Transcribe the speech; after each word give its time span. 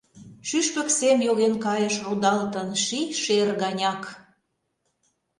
Шӱшпык 0.47 0.89
сем 0.97 1.19
йоген 1.27 1.53
кайыш 1.65 1.95
рудалтын 2.05 2.67
ший 2.83 3.07
шер 3.21 3.49
ганяк. 3.61 4.03